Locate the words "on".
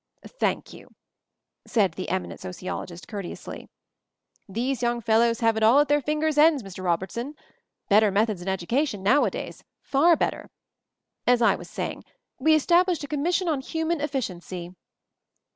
13.47-13.61